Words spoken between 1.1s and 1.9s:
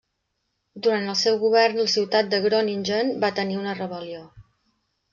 el seu govern, la